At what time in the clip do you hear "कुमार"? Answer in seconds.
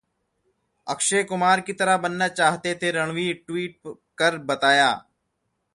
1.23-1.61